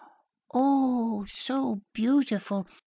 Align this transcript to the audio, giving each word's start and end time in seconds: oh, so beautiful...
oh, 0.51 1.25
so 1.29 1.79
beautiful... 1.93 2.65